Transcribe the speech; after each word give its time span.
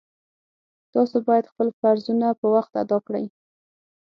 تاسو 0.93 1.15
باید 1.27 1.49
خپل 1.51 1.67
فرضونه 1.79 2.27
په 2.39 2.45
وخت 2.55 2.71
ادا 2.83 2.97
کړئ 3.07 3.25